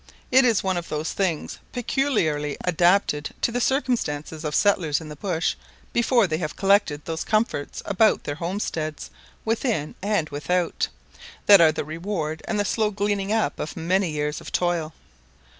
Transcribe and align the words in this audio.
It 0.31 0.45
is 0.45 0.63
one 0.63 0.77
of 0.77 0.89
those 0.89 1.11
things 1.13 1.59
peculiarly 1.73 2.57
adapted 2.63 3.35
to 3.41 3.51
the 3.51 3.61
circumstances 3.61 4.43
of 4.43 4.55
settlers 4.55 4.99
in 4.99 5.09
the 5.09 5.15
bush 5.15 5.53
before 5.93 6.25
they 6.25 6.39
have 6.39 6.55
collected 6.55 7.05
those 7.05 7.23
comforts 7.23 7.83
about 7.85 8.23
their 8.23 8.33
homesteads, 8.33 9.11
within 9.45 9.93
and 10.01 10.27
without, 10.29 10.87
that 11.45 11.61
are 11.61 11.71
the 11.71 11.85
reward 11.85 12.41
and 12.47 12.59
the 12.59 12.65
slow 12.65 12.89
gleaning 12.89 13.31
up 13.31 13.59
of 13.59 13.77
many 13.77 14.09
years 14.09 14.41
of 14.41 14.51
toil. 14.51 14.91